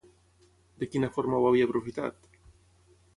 De 0.83 0.87
quina 0.95 1.09
forma 1.17 1.41
ho 1.41 1.45
havia 1.49 1.67
aprofitat? 1.69 2.25